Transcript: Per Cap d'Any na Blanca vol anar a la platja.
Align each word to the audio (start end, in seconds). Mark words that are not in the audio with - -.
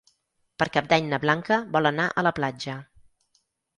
Per 0.61 0.65
Cap 0.77 0.87
d'Any 0.93 1.11
na 1.11 1.19
Blanca 1.25 1.59
vol 1.77 1.91
anar 1.93 2.07
a 2.09 2.25
la 2.29 2.33
platja. 2.41 2.79